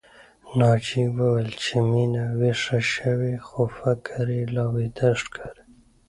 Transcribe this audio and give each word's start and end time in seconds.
ناجيې 0.59 1.05
وويل 1.17 1.51
چې 1.63 1.75
مينه 1.89 2.23
ويښه 2.39 2.79
شوې 2.93 3.33
خو 3.45 3.61
فکر 3.79 4.25
يې 4.37 4.43
لا 4.55 4.65
ويده 4.73 5.09
ښکاري 5.21 5.63